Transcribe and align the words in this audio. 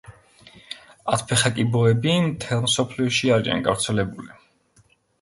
ათფეხა 1.17 1.51
კიბოები 1.59 2.17
მთელ 2.31 2.65
მსოფლიოში 2.67 3.33
არიან 3.39 3.65
გავრცელებული. 3.71 4.39